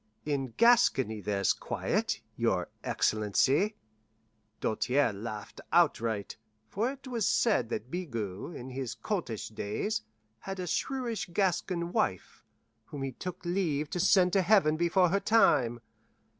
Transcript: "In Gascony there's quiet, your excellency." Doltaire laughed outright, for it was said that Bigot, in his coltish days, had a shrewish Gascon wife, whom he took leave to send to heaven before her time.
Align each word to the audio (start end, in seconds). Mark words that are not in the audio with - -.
"In 0.25 0.55
Gascony 0.57 1.21
there's 1.21 1.53
quiet, 1.53 2.21
your 2.35 2.69
excellency." 2.83 3.75
Doltaire 4.59 5.13
laughed 5.13 5.61
outright, 5.71 6.37
for 6.67 6.91
it 6.91 7.07
was 7.07 7.27
said 7.27 7.69
that 7.69 7.91
Bigot, 7.91 8.55
in 8.55 8.71
his 8.71 8.95
coltish 8.95 9.49
days, 9.49 10.01
had 10.39 10.59
a 10.59 10.65
shrewish 10.65 11.29
Gascon 11.31 11.91
wife, 11.93 12.43
whom 12.85 13.03
he 13.03 13.11
took 13.11 13.45
leave 13.45 13.91
to 13.91 13.99
send 13.99 14.33
to 14.33 14.41
heaven 14.41 14.75
before 14.75 15.09
her 15.09 15.19
time. 15.19 15.79